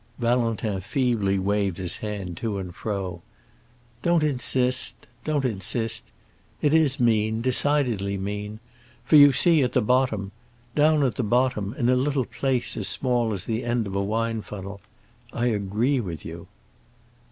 [0.17, 3.21] Valentin feebly waved his hand to and fro.
[4.01, 6.11] "Don't insist—don't insist!
[6.59, 8.59] It is mean—decidedly mean.
[9.05, 13.31] For you see at the bottom—down at the bottom, in a little place as small
[13.31, 16.47] as the end of a wine funnel—I agree with you!"